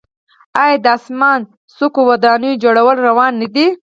[0.61, 1.39] آیا د اسمان
[1.77, 3.67] څکو ودانیو جوړول روان نه دي؟